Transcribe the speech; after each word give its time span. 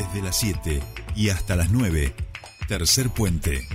Desde 0.00 0.22
las 0.22 0.36
7 0.36 0.80
y 1.14 1.28
hasta 1.28 1.56
las 1.56 1.70
9, 1.70 2.14
tercer 2.66 3.10
puente. 3.10 3.68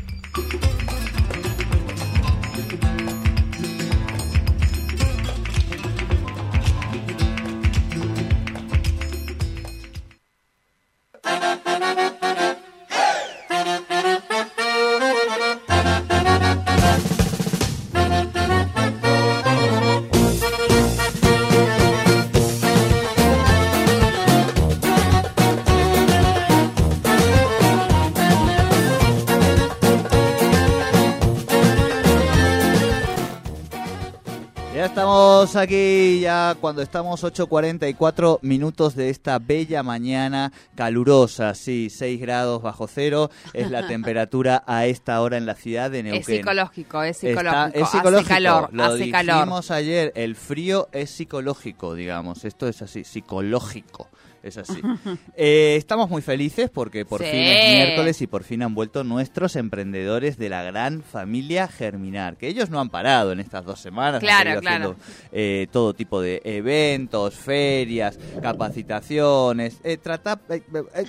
Ya 34.86 34.90
estamos 34.90 35.56
aquí, 35.56 36.20
ya 36.20 36.56
cuando 36.62 36.84
estamos 36.84 37.24
8.44 37.24 38.38
minutos 38.44 38.94
de 38.96 39.10
esta 39.10 39.40
bella 39.40 39.82
mañana 39.82 40.52
calurosa, 40.76 41.56
sí, 41.56 41.90
6 41.90 42.22
grados 42.22 42.62
bajo 42.62 42.86
cero 42.88 43.32
es 43.54 43.72
la 43.72 43.88
temperatura 43.88 44.64
a 44.68 44.86
esta 44.86 45.20
hora 45.22 45.38
en 45.38 45.48
la 45.48 45.56
ciudad 45.56 45.90
de 45.90 46.04
Neuquén. 46.04 46.22
Es 46.22 46.26
psicológico, 46.28 47.02
es 47.02 47.24
Está- 47.24 47.72
psicológico. 47.72 47.80
es 47.84 47.90
psicológico. 47.90 48.20
Hace 48.20 48.44
calor, 48.44 48.70
Lo 48.74 48.84
hace 48.84 49.10
calor. 49.10 49.36
dijimos 49.38 49.72
ayer, 49.72 50.12
el 50.16 50.36
frío 50.36 50.88
es 50.92 51.10
psicológico, 51.10 51.96
digamos. 51.96 52.46
Esto 52.46 52.68
es 52.68 52.84
así, 52.84 53.04
psicológico. 53.04 54.08
Es 54.46 54.58
así. 54.58 54.80
Eh, 55.38 55.76
estamos 55.78 56.10
muy 56.10 56.22
felices 56.22 56.70
porque 56.74 57.04
por 57.04 57.22
Sí. 57.22 57.30
fin 57.30 57.42
es 57.42 57.70
miércoles 57.74 58.22
y 58.22 58.28
por 58.28 58.44
fin 58.44 58.62
han 58.64 58.74
vuelto 58.74 59.04
nuestros 59.04 59.56
emprendedores 59.58 60.38
de 60.38 60.48
la 60.50 60.64
gran 60.64 61.02
familia 61.02 61.68
Germinar, 61.68 62.38
que 62.38 62.48
ellos 62.48 62.70
no 62.70 62.80
han 62.80 62.90
parado 62.90 63.32
en 63.34 63.40
estas 63.42 63.66
dos 63.66 63.80
semanas. 63.82 64.16
han 64.16 64.20
Claro, 64.22 64.60
haciendo, 64.60 64.96
eh, 65.32 65.68
todo 65.72 65.94
tipo 65.94 66.22
de 66.22 66.42
eventos, 66.46 67.34
ferias, 67.36 68.18
capacitaciones. 68.42 69.80
Eh, 69.84 69.98
trata, 69.98 70.40
eh, 70.50 70.62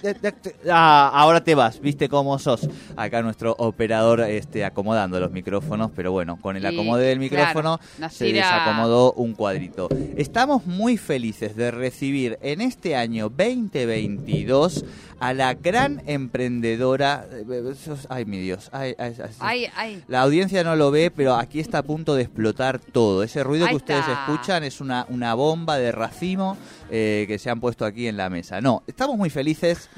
eh, 0.03 0.33
ah, 0.71 1.11
ahora 1.15 1.43
te 1.45 1.55
vas, 1.55 1.81
viste 1.81 2.09
cómo 2.09 2.39
sos. 2.39 2.69
Acá 2.97 3.23
nuestro 3.23 3.55
operador 3.59 4.21
este, 4.23 4.65
acomodando 4.65 5.21
los 5.21 5.31
micrófonos, 5.31 5.91
pero 5.95 6.11
bueno, 6.11 6.39
con 6.41 6.57
el 6.57 6.63
Y, 6.65 6.67
acomode 6.67 7.07
del 7.07 7.19
micrófono 7.21 7.79
claro, 7.97 8.13
se 8.13 8.33
desacomodó 8.33 9.13
un 9.13 9.35
cuadrito. 9.35 9.89
Estamos 10.17 10.67
muy 10.67 10.97
felices 10.97 11.55
de 11.55 11.71
recibir 11.71 12.39
en 12.43 12.61
este 12.61 12.97
año 12.97 13.26
2022 13.29 14.85
a 15.19 15.33
la 15.33 15.55
gran 15.55 16.03
emprendedora. 16.07 17.27
Ay, 18.09 18.25
mi 18.25 18.39
Dios. 18.39 18.69
Ay, 18.73 18.95
ay, 18.99 19.15
ay, 19.23 19.31
sí. 19.31 19.39
Ay, 19.41 19.67
ay. 19.77 20.05
La 20.09 20.23
audiencia 20.23 20.63
no 20.65 20.77
lo 20.77 20.91
ve, 20.91 21.11
pero 21.11 21.35
aquí 21.35 21.61
está 21.61 21.79
a 21.79 21.83
punto 21.83 22.15
de 22.15 22.23
explotar 22.23 22.79
todo. 22.79 23.23
Ese 23.23 23.43
ruido 23.43 23.67
que 23.69 23.77
ustedes 23.77 24.05
escuchan 24.07 24.65
es 24.65 24.81
una, 24.81 25.07
una 25.09 25.35
bomba 25.35 25.79
de 25.79 25.93
racimo 25.93 26.57
eh, 26.91 27.25
que 27.29 27.39
se 27.39 27.51
han 27.51 27.61
puesto 27.61 27.85
aquí 27.85 28.09
en 28.09 28.17
la 28.17 28.31
mesa. 28.31 28.61
No, 28.61 28.83
estamos 28.87 29.17
muy 29.17 29.31
felices 29.31 29.89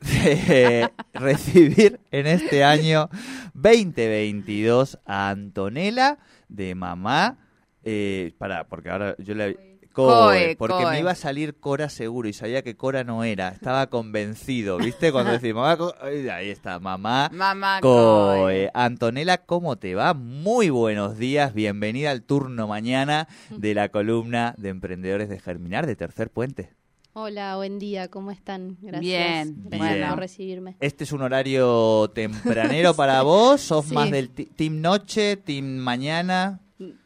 de 0.00 0.90
recibir 1.14 2.00
en 2.10 2.26
este 2.26 2.64
año 2.64 3.08
2022 3.54 4.98
a 5.06 5.30
Antonella 5.30 6.18
de 6.48 6.74
mamá. 6.74 7.38
Eh, 7.86 8.32
para, 8.38 8.64
porque 8.64 8.90
ahora 8.90 9.14
yo 9.18 9.34
le. 9.34 9.73
Coe, 9.94 10.56
porque 10.56 10.82
Coe. 10.82 10.90
me 10.92 11.00
iba 11.00 11.12
a 11.12 11.14
salir 11.14 11.54
Cora 11.54 11.88
seguro 11.88 12.28
y 12.28 12.32
sabía 12.32 12.62
que 12.62 12.76
Cora 12.76 13.04
no 13.04 13.24
era. 13.24 13.48
Estaba 13.48 13.86
convencido, 13.86 14.76
¿viste? 14.76 15.12
Cuando 15.12 15.32
decimos 15.40 15.62
mamá, 15.62 15.76
Co- 15.76 15.94
ahí 16.02 16.50
está, 16.50 16.78
mamá. 16.80 17.30
Mamá 17.32 17.78
Coe. 17.80 18.38
Coe. 18.40 18.70
Antonella, 18.74 19.38
¿cómo 19.38 19.76
te 19.76 19.94
va? 19.94 20.12
Muy 20.14 20.68
buenos 20.70 21.16
días, 21.16 21.54
bienvenida 21.54 22.10
al 22.10 22.22
turno 22.22 22.66
mañana 22.68 23.28
de 23.50 23.74
la 23.74 23.88
columna 23.88 24.54
de 24.58 24.68
Emprendedores 24.70 25.28
de 25.28 25.38
Germinar 25.40 25.86
de 25.86 25.96
Tercer 25.96 26.28
Puente. 26.30 26.70
Hola, 27.16 27.54
buen 27.54 27.78
día, 27.78 28.08
¿cómo 28.08 28.32
están? 28.32 28.76
Gracias, 28.80 29.00
Bien, 29.00 29.54
gracias 29.66 29.78
bueno. 29.90 30.08
por 30.10 30.18
recibirme. 30.18 30.76
Este 30.80 31.04
es 31.04 31.12
un 31.12 31.22
horario 31.22 32.10
tempranero 32.12 32.94
para 32.94 33.22
vos, 33.22 33.60
sos 33.60 33.86
Sí. 33.86 33.94
más 33.94 34.10
del 34.10 34.30
team 34.30 34.80
noche, 34.80 35.36
team 35.36 35.64
mañana. 35.76 36.58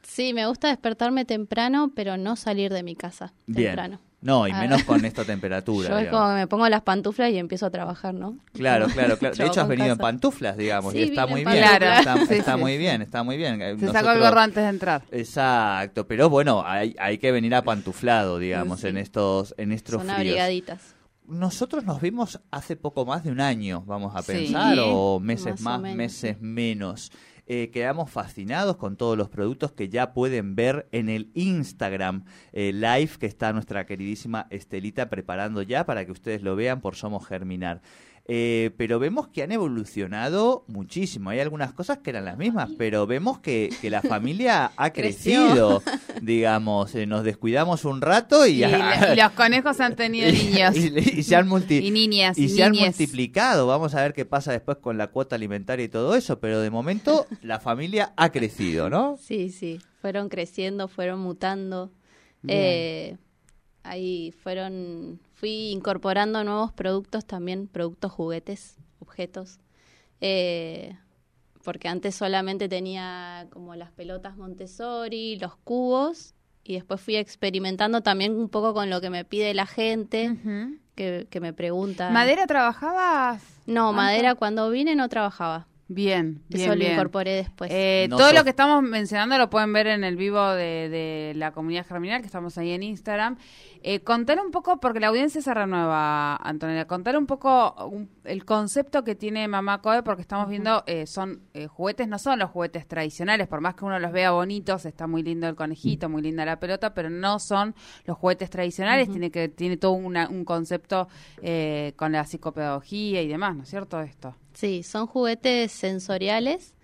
Sí, 0.02 0.32
me 0.32 0.46
gusta 0.46 0.68
despertarme 0.68 1.24
temprano, 1.24 1.92
pero 1.94 2.16
no 2.16 2.36
salir 2.36 2.72
de 2.72 2.82
mi 2.82 2.96
casa 2.96 3.32
Bien. 3.46 3.68
temprano. 3.70 4.00
No, 4.20 4.48
y 4.48 4.50
Ah. 4.50 4.60
menos 4.62 4.82
con 4.82 5.04
esta 5.04 5.24
temperatura. 5.24 5.88
Yo 5.90 5.94
es 5.96 6.00
digamos. 6.06 6.20
como 6.22 6.34
me 6.34 6.46
pongo 6.48 6.68
las 6.68 6.82
pantuflas 6.82 7.30
y 7.30 7.38
empiezo 7.38 7.66
a 7.66 7.70
trabajar, 7.70 8.14
¿no? 8.14 8.36
Claro, 8.52 8.86
claro, 8.88 9.16
claro. 9.16 9.34
De 9.36 9.46
hecho, 9.46 9.60
has 9.60 9.66
en 9.66 9.68
venido 9.68 9.92
en 9.92 9.98
pantuflas, 9.98 10.56
digamos, 10.56 10.92
Sí, 10.92 10.98
y 10.98 11.02
está 11.04 11.26
muy 11.28 11.42
en 11.42 11.50
bien. 11.52 11.64
Está, 11.64 12.16
Sí, 12.26 12.34
está 12.34 12.54
sí. 12.54 12.60
muy 12.60 12.78
bien, 12.78 13.02
está 13.02 13.22
muy 13.22 13.36
bien. 13.36 13.78
Se 13.78 13.92
sacó 13.92 14.10
el 14.10 14.18
gorro 14.18 14.40
antes 14.40 14.62
de 14.64 14.68
entrar. 14.70 15.02
Exacto, 15.12 16.06
pero 16.08 16.28
bueno, 16.28 16.64
hay, 16.66 16.96
hay 16.98 17.18
que 17.18 17.30
venir 17.30 17.54
apantuflado, 17.54 18.38
digamos, 18.40 18.82
en 18.82 18.96
estos, 18.96 19.54
en 19.56 19.70
estos 19.70 19.92
Son 19.92 20.00
fríos. 20.02 20.16
abrigaditas. 20.16 20.94
Nosotros 21.28 21.84
nos 21.84 22.00
vimos 22.00 22.40
hace 22.50 22.74
poco 22.74 23.04
más 23.06 23.22
de 23.22 23.30
un 23.30 23.40
año, 23.40 23.84
vamos 23.86 24.16
a 24.16 24.22
pensar, 24.22 24.78
o 24.80 25.20
meses 25.20 25.60
Más 25.60 25.60
o 25.60 25.64
más, 25.64 25.80
menos, 25.82 25.96
meses 25.96 26.40
menos. 26.40 27.12
Eh, 27.50 27.70
quedamos 27.70 28.10
fascinados 28.10 28.76
con 28.76 28.98
todos 28.98 29.16
los 29.16 29.30
productos 29.30 29.72
que 29.72 29.88
ya 29.88 30.12
pueden 30.12 30.54
ver 30.54 30.86
en 30.92 31.08
el 31.08 31.30
Instagram 31.32 32.26
eh, 32.52 32.72
Live 32.74 33.12
que 33.18 33.24
está 33.24 33.54
nuestra 33.54 33.86
queridísima 33.86 34.46
Estelita 34.50 35.08
preparando 35.08 35.62
ya 35.62 35.86
para 35.86 36.04
que 36.04 36.12
ustedes 36.12 36.42
lo 36.42 36.56
vean 36.56 36.82
por 36.82 36.94
Somos 36.94 37.26
Germinar. 37.26 37.80
Eh, 38.30 38.72
pero 38.76 38.98
vemos 38.98 39.28
que 39.28 39.42
han 39.42 39.52
evolucionado 39.52 40.62
muchísimo. 40.66 41.30
Hay 41.30 41.40
algunas 41.40 41.72
cosas 41.72 41.98
que 41.98 42.10
eran 42.10 42.26
las 42.26 42.36
mismas, 42.36 42.68
pero 42.76 43.06
vemos 43.06 43.38
que, 43.38 43.70
que 43.80 43.88
la 43.88 44.02
familia 44.02 44.70
ha 44.76 44.92
crecido. 44.92 45.82
Digamos, 46.20 46.94
eh, 46.94 47.06
nos 47.06 47.24
descuidamos 47.24 47.86
un 47.86 48.02
rato 48.02 48.46
y, 48.46 48.62
Y, 48.62 48.66
y 48.66 49.16
los 49.16 49.30
conejos 49.32 49.80
han 49.80 49.96
tenido 49.96 50.30
niños. 50.32 50.76
y, 50.76 51.20
y 51.20 51.22
se 51.22 51.36
han 51.36 51.48
multi- 51.48 51.82
Y 51.82 51.90
niñas, 51.90 52.36
y 52.38 52.50
se 52.50 52.62
han 52.62 52.72
multiplicado. 52.72 53.66
Vamos 53.66 53.94
a 53.94 54.02
ver 54.02 54.12
qué 54.12 54.26
pasa 54.26 54.52
después 54.52 54.76
con 54.76 54.98
la 54.98 55.06
cuota 55.06 55.34
alimentaria 55.36 55.84
y 55.84 55.88
todo 55.88 56.14
eso, 56.14 56.38
pero 56.38 56.60
de 56.60 56.68
momento 56.70 57.26
la 57.40 57.60
familia 57.60 58.12
ha 58.18 58.30
crecido, 58.30 58.90
¿no? 58.90 59.16
Sí, 59.18 59.48
sí, 59.50 59.78
fueron 60.02 60.28
creciendo, 60.28 60.86
fueron 60.88 61.20
mutando. 61.20 61.90
Eh, 62.46 63.16
ahí 63.84 64.32
fueron, 64.42 65.18
fui 65.38 65.70
incorporando 65.70 66.42
nuevos 66.42 66.72
productos 66.72 67.24
también, 67.24 67.68
productos 67.68 68.10
juguetes, 68.10 68.76
objetos. 68.98 69.60
Eh, 70.20 70.96
porque 71.62 71.86
antes 71.86 72.16
solamente 72.16 72.68
tenía 72.68 73.46
como 73.50 73.76
las 73.76 73.92
pelotas 73.92 74.36
Montessori, 74.36 75.38
los 75.38 75.56
cubos, 75.56 76.34
y 76.64 76.74
después 76.74 77.00
fui 77.00 77.16
experimentando 77.16 78.00
también 78.00 78.34
un 78.34 78.48
poco 78.48 78.74
con 78.74 78.90
lo 78.90 79.00
que 79.00 79.10
me 79.10 79.24
pide 79.24 79.54
la 79.54 79.66
gente, 79.66 80.36
que, 80.96 81.28
que 81.30 81.40
me 81.40 81.52
pregunta. 81.52 82.10
¿Madera 82.10 82.46
trabajabas? 82.46 83.42
No, 83.66 83.92
madera 83.92 84.34
cuando 84.34 84.70
vine 84.70 84.96
no 84.96 85.08
trabajaba. 85.08 85.68
Bien, 85.90 86.42
bien, 86.48 86.62
Eso 86.64 86.74
lo 86.74 86.78
bien. 86.80 86.92
incorporé 86.92 87.32
después. 87.32 87.70
Eh, 87.72 88.08
No 88.10 88.18
todo 88.18 88.26
sos- 88.28 88.36
lo 88.36 88.44
que 88.44 88.50
estamos 88.50 88.82
mencionando 88.82 89.38
lo 89.38 89.48
pueden 89.48 89.72
ver 89.72 89.86
en 89.86 90.04
el 90.04 90.16
vivo 90.16 90.46
de, 90.50 90.90
de 90.90 91.32
la 91.34 91.52
comunidad 91.52 91.86
germinal, 91.86 92.20
que 92.20 92.26
estamos 92.26 92.58
ahí 92.58 92.72
en 92.72 92.82
Instagram. 92.82 93.38
Eh, 93.82 94.00
contar 94.00 94.38
un 94.44 94.50
poco, 94.50 94.80
porque 94.80 95.00
la 95.00 95.06
audiencia 95.06 95.40
se 95.40 95.54
renueva, 95.54 96.36
Antonella, 96.36 96.86
contar 96.86 97.16
un 97.16 97.24
poco 97.26 97.74
un- 97.86 98.10
el 98.24 98.44
concepto 98.44 99.02
que 99.02 99.14
tiene 99.14 99.48
Mamá 99.48 99.80
Coe, 99.80 100.02
porque 100.02 100.20
estamos 100.20 100.46
viendo, 100.50 100.84
eh, 100.86 101.06
son 101.06 101.40
eh, 101.54 101.68
juguetes, 101.68 102.06
no 102.06 102.18
son 102.18 102.38
los 102.38 102.50
juguetes 102.50 102.86
tradicionales, 102.86 103.48
por 103.48 103.62
más 103.62 103.74
que 103.74 103.86
uno 103.86 103.98
los 103.98 104.12
vea 104.12 104.32
bonitos, 104.32 104.84
está 104.84 105.06
muy 105.06 105.22
lindo 105.22 105.48
el 105.48 105.54
conejito, 105.54 106.10
muy 106.10 106.20
linda 106.20 106.44
la 106.44 106.60
pelota, 106.60 106.92
pero 106.92 107.08
no 107.08 107.38
son 107.38 107.74
los 108.04 108.18
juguetes 108.18 108.50
tradicionales, 108.50 109.08
tiene 109.08 109.30
que 109.30 109.48
tiene 109.48 109.78
todo 109.78 109.92
una- 109.92 110.28
un 110.28 110.44
concepto 110.44 111.08
eh, 111.40 111.94
con 111.96 112.12
la 112.12 112.26
psicopedagogía 112.26 113.22
y 113.22 113.28
demás, 113.28 113.56
¿no 113.56 113.62
es 113.62 113.70
cierto 113.70 114.00
esto? 114.02 114.34
Sí, 114.58 114.82
son 114.82 115.06
juguetes 115.06 115.70
sensoriales 115.70 116.74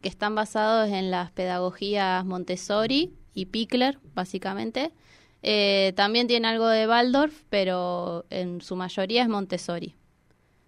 que 0.00 0.08
están 0.08 0.34
basados 0.34 0.90
en 0.90 1.12
las 1.12 1.30
pedagogías 1.30 2.24
Montessori 2.24 3.14
y 3.34 3.46
Pickler, 3.46 4.00
básicamente. 4.16 4.90
Eh, 5.42 5.92
también 5.94 6.26
tiene 6.26 6.48
algo 6.48 6.66
de 6.66 6.88
Waldorf, 6.88 7.44
pero 7.48 8.26
en 8.30 8.60
su 8.60 8.74
mayoría 8.74 9.22
es 9.22 9.28
Montessori. 9.28 9.94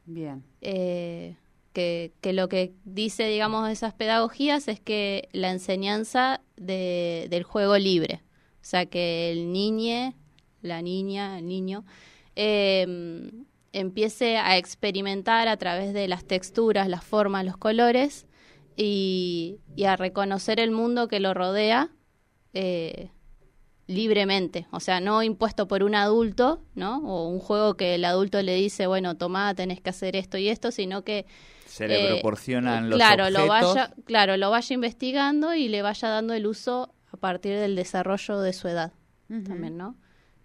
Bien. 0.07 0.45
Eh, 0.61 1.35
que, 1.73 2.13
que 2.21 2.33
lo 2.33 2.49
que 2.49 2.75
dice, 2.85 3.25
digamos, 3.27 3.69
esas 3.69 3.93
pedagogías 3.95 4.69
es 4.69 4.79
que 4.79 5.29
la 5.33 5.51
enseñanza 5.51 6.43
de- 6.57 7.27
del 7.29 7.43
juego 7.43 7.77
libre. 7.77 8.23
O 8.61 8.65
sea, 8.65 8.87
que 8.87 9.33
el 9.33 9.51
niñe, 9.53 10.15
la 10.61 10.81
niña, 10.81 11.41
el 11.41 11.47
niño, 11.49 11.85
eh, 12.37 12.87
empiece 13.73 14.37
a 14.37 14.57
experimentar 14.57 15.49
a 15.49 15.57
través 15.57 15.93
de 15.95 16.09
las 16.09 16.25
texturas, 16.25 16.89
las 16.89 17.05
formas, 17.05 17.45
los 17.45 17.57
colores 17.57 18.27
y, 18.77 19.59
y 19.77 19.85
a 19.85 19.97
reconocer 19.97 20.61
el 20.61 20.71
mundo 20.71 21.09
que 21.09 21.21
lo 21.21 21.35
rodea 21.35 21.91
eh, 22.55 23.11
libremente, 23.87 24.67
o 24.71 24.81
sea, 24.81 25.01
no 25.01 25.23
impuesto 25.23 25.67
por 25.67 25.83
un 25.83 25.95
adulto, 25.95 26.63
¿no? 26.75 26.99
O 26.99 27.29
un 27.29 27.41
juego 27.41 27.75
que 27.75 27.97
el 27.97 28.05
adulto 28.05 28.41
le 28.41 28.55
dice, 28.55 28.87
bueno, 28.87 29.17
tomá, 29.17 29.55
tenés 29.55 29.81
que 29.81 29.91
hacer 29.91 30.17
esto 30.17 30.39
y 30.39 30.49
esto, 30.49 30.71
sino 30.71 31.03
que 31.03 31.27
se 31.67 31.89
le 31.89 32.05
eh, 32.05 32.13
proporcionan 32.13 32.89
los 32.89 32.97
claro, 32.97 33.25
objetos. 33.25 33.43
Lo 33.43 33.49
vaya, 33.49 33.95
claro, 34.05 34.37
lo 34.37 34.51
vaya 34.51 34.75
investigando 34.75 35.55
y 35.55 35.69
le 35.69 35.83
vaya 35.83 36.09
dando 36.09 36.33
el 36.33 36.47
uso 36.47 36.95
a 37.13 37.17
partir 37.17 37.59
del 37.59 37.75
desarrollo 37.75 38.41
de 38.41 38.53
su 38.53 38.69
edad 38.69 38.93
también, 39.29 39.79
¿no? 39.79 39.97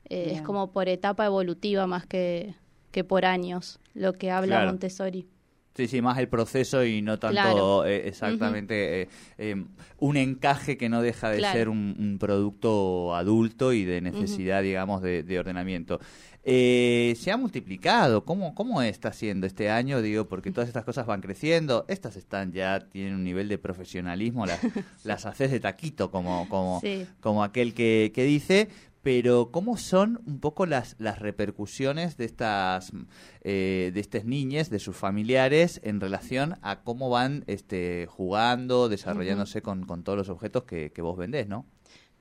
Eh, 0.06 0.32
es 0.36 0.42
como 0.42 0.72
por 0.72 0.88
etapa 0.88 1.26
evolutiva 1.26 1.86
más 1.88 2.06
que, 2.06 2.56
que 2.92 3.04
por 3.04 3.26
años, 3.26 3.80
lo 3.94 4.14
que 4.14 4.32
habla 4.32 4.56
Claro. 4.58 4.68
Montessori. 4.72 5.28
Sí, 5.76 5.88
sí, 5.88 6.02
más 6.02 6.18
el 6.18 6.28
proceso 6.28 6.84
y 6.84 7.04
no 7.04 7.20
tanto 7.20 7.34
Claro. 7.40 7.86
eh, 7.86 8.08
exactamente 8.08 9.04
eh, 9.04 9.10
eh, 9.38 9.64
un 10.00 10.18
encaje 10.18 10.76
que 10.76 10.90
no 10.90 11.04
deja 11.04 11.30
de 11.30 11.38
Claro. 11.38 11.56
ser 11.56 11.70
un, 11.70 11.96
un 12.00 12.18
producto 12.18 13.14
adulto 13.16 13.74
y 13.74 13.86
de 13.86 14.02
necesidad, 14.02 14.64
digamos, 14.64 15.04
de, 15.04 15.22
de 15.22 15.38
ordenamiento. 15.40 16.00
Se 16.44 17.30
ha 17.32 17.38
multiplicado. 17.38 18.24
¿Cómo, 18.24 18.56
¿Cómo 18.56 18.82
está 18.82 19.12
siendo 19.12 19.46
este 19.46 19.70
año? 19.70 20.02
Digo, 20.02 20.28
porque 20.28 20.50
todas 20.52 20.68
estas 20.70 20.86
cosas 20.86 21.06
van 21.06 21.22
creciendo. 21.22 21.86
Estas 21.90 22.16
están 22.16 22.54
ya, 22.54 22.80
tienen 22.80 23.16
un 23.16 23.24
nivel 23.24 23.50
de 23.50 23.58
profesionalismo. 23.58 24.46
Las, 24.46 24.60
las 25.04 25.26
haces 25.26 25.52
de 25.52 25.60
taquito, 25.60 26.10
como, 26.10 26.48
como, 26.50 26.80
Sí. 26.82 27.06
como 27.20 27.44
aquel 27.44 27.74
que, 27.74 28.12
que 28.16 28.24
dice. 28.24 28.70
Pero, 29.08 29.52
¿cómo 29.54 29.78
son 29.78 30.22
un 30.26 30.42
poco 30.42 30.66
las, 30.66 30.98
las 31.00 31.20
repercusiones 31.20 32.18
de 32.18 32.26
estas 32.26 32.92
eh, 33.40 33.92
de 33.94 34.00
estas 34.02 34.26
niñas, 34.26 34.70
de 34.70 34.80
sus 34.80 34.98
familiares, 34.98 35.80
en 35.86 36.02
relación 36.02 36.58
a 36.62 36.82
cómo 36.82 37.10
van 37.10 37.46
este, 37.48 38.06
jugando, 38.10 38.90
desarrollándose 38.90 39.62
con, 39.62 39.86
con 39.86 40.04
todos 40.04 40.18
los 40.18 40.28
objetos 40.28 40.66
que, 40.66 40.92
que 40.92 41.02
vos 41.02 41.16
vendés, 41.16 41.48
¿no? 41.48 41.66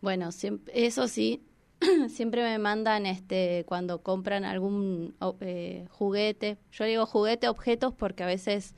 Bueno, 0.00 0.28
eso 0.72 1.08
sí, 1.08 1.42
siempre 2.08 2.44
me 2.44 2.56
mandan 2.60 3.04
este 3.06 3.64
cuando 3.66 4.00
compran 4.02 4.44
algún 4.44 5.16
eh, 5.40 5.86
juguete. 5.90 6.56
Yo 6.70 6.84
digo 6.84 7.04
juguete, 7.04 7.48
objetos, 7.48 7.94
porque 7.94 8.22
a 8.22 8.26
veces 8.26 8.76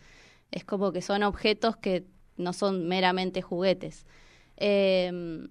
es 0.50 0.64
como 0.64 0.92
que 0.92 1.02
son 1.02 1.24
objetos 1.24 1.76
que 1.76 2.06
no 2.38 2.54
son 2.54 2.88
meramente 2.88 3.42
juguetes. 3.42 4.06
Em, 4.56 5.50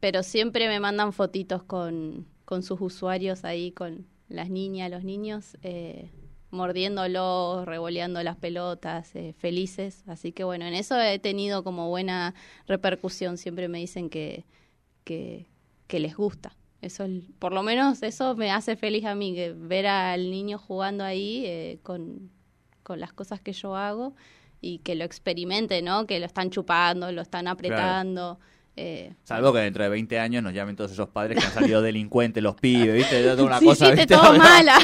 pero 0.00 0.22
siempre 0.22 0.68
me 0.68 0.80
mandan 0.80 1.12
fotitos 1.12 1.62
con, 1.62 2.26
con 2.44 2.62
sus 2.62 2.80
usuarios 2.80 3.44
ahí, 3.44 3.72
con 3.72 4.06
las 4.28 4.50
niñas, 4.50 4.90
los 4.90 5.04
niños, 5.04 5.56
eh, 5.62 6.10
mordiéndolos, 6.50 7.64
revoleando 7.66 8.22
las 8.22 8.36
pelotas, 8.36 9.14
eh, 9.14 9.34
felices. 9.38 10.04
Así 10.06 10.32
que 10.32 10.44
bueno, 10.44 10.64
en 10.66 10.74
eso 10.74 10.98
he 11.00 11.18
tenido 11.18 11.64
como 11.64 11.88
buena 11.88 12.34
repercusión. 12.66 13.36
Siempre 13.38 13.68
me 13.68 13.78
dicen 13.78 14.08
que, 14.10 14.44
que, 15.04 15.46
que 15.86 16.00
les 16.00 16.16
gusta. 16.16 16.56
Eso, 16.80 17.04
es- 17.04 17.24
por 17.38 17.52
lo 17.52 17.62
menos 17.62 18.02
eso 18.02 18.34
me 18.36 18.50
hace 18.50 18.76
feliz 18.76 19.04
a 19.04 19.14
mí, 19.14 19.34
que 19.34 19.52
ver 19.52 19.86
al 19.86 20.30
niño 20.30 20.58
jugando 20.58 21.04
ahí 21.04 21.44
eh, 21.46 21.78
con, 21.82 22.30
con 22.82 23.00
las 23.00 23.12
cosas 23.12 23.40
que 23.40 23.52
yo 23.52 23.76
hago 23.76 24.14
y 24.60 24.78
que 24.78 24.94
lo 24.94 25.04
experimente, 25.04 25.82
¿no? 25.82 26.06
Que 26.06 26.20
lo 26.20 26.26
están 26.26 26.50
chupando, 26.50 27.10
lo 27.12 27.22
están 27.22 27.46
apretando. 27.48 28.38
Eh, 28.74 29.12
Salvo 29.24 29.52
que 29.52 29.58
dentro 29.60 29.82
de 29.84 29.90
20 29.90 30.18
años 30.18 30.42
nos 30.42 30.54
llamen 30.54 30.76
todos 30.76 30.92
esos 30.92 31.08
padres 31.08 31.38
que 31.38 31.44
han 31.44 31.52
salido 31.52 31.82
delincuentes, 31.82 32.42
los 32.42 32.54
pibes, 32.56 32.94
¿viste? 32.94 33.22
Toda 33.22 33.44
una 33.44 33.58
Sí, 33.58 33.66
cosa, 33.66 33.90
¿viste? 33.90 34.06
todo 34.06 34.32
mala. 34.38 34.78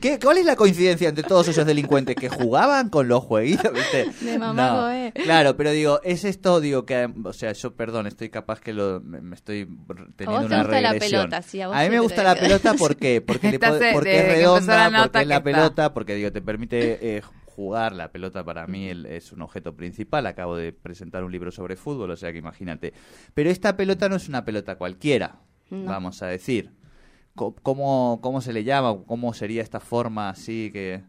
¿Qué, 0.00 0.18
¿Cuál 0.22 0.38
es 0.38 0.44
la 0.44 0.56
coincidencia 0.56 1.08
entre 1.08 1.24
todos 1.24 1.48
esos 1.48 1.64
delincuentes 1.64 2.14
que 2.16 2.28
jugaban 2.28 2.90
con 2.90 3.08
los 3.08 3.24
jueguitos, 3.24 3.72
¿viste? 3.72 4.06
De 4.24 4.38
mamá 4.38 4.92
No. 5.14 5.22
Claro, 5.24 5.56
pero 5.56 5.70
digo, 5.70 6.00
es 6.04 6.24
esto, 6.24 6.60
digo, 6.60 6.84
que, 6.84 7.08
o 7.24 7.32
sea, 7.32 7.52
yo, 7.52 7.74
perdón, 7.74 8.06
estoy 8.06 8.28
capaz 8.28 8.60
que 8.60 8.72
lo, 8.74 9.00
me, 9.00 9.34
estoy 9.34 9.64
teniendo 10.16 10.40
vos 10.40 10.40
te 10.48 10.54
una 10.54 10.58
gusta 10.64 10.80
la 10.80 10.92
regresión. 10.92 11.20
pelota, 11.22 11.42
sí, 11.42 11.60
a 11.62 11.68
vos 11.68 11.76
a 11.76 11.82
mí 11.82 11.88
me 11.90 12.00
gusta 12.00 12.22
la 12.22 12.34
pelota, 12.34 12.74
¿por 12.74 12.96
qué? 12.96 13.20
Porque, 13.22 13.52
le 13.52 13.58
de- 13.58 13.92
porque 13.92 14.18
es 14.18 14.26
la 14.26 14.34
redonda, 14.34 14.90
porque 15.02 15.20
es 15.22 15.26
la 15.28 15.42
pelota, 15.42 15.94
porque, 15.94 16.14
digo, 16.14 16.30
te 16.30 16.42
permite 16.42 17.16
eh, 17.16 17.22
jugar. 17.58 17.92
La 17.92 18.12
pelota 18.12 18.44
para 18.44 18.68
mí 18.68 18.86
el- 18.88 19.04
es 19.06 19.32
un 19.32 19.42
objeto 19.42 19.74
principal. 19.74 20.26
Acabo 20.26 20.54
de 20.56 20.72
presentar 20.72 21.24
un 21.24 21.32
libro 21.32 21.50
sobre 21.50 21.74
fútbol, 21.74 22.12
o 22.12 22.16
sea 22.16 22.30
que 22.32 22.38
imagínate. 22.38 22.92
Pero 23.34 23.50
esta 23.50 23.76
pelota 23.76 24.08
no 24.08 24.14
es 24.14 24.28
una 24.28 24.44
pelota 24.44 24.76
cualquiera, 24.78 25.40
No. 25.70 25.84
vamos 25.90 26.22
a 26.22 26.26
decir. 26.28 26.70
¿Cómo, 27.34 28.18
¿Cómo 28.22 28.40
se 28.40 28.52
le 28.52 28.62
llama? 28.64 28.96
¿Cómo 29.06 29.32
sería 29.34 29.62
esta 29.62 29.80
forma 29.80 30.28
así 30.30 30.70
que...? 30.72 31.02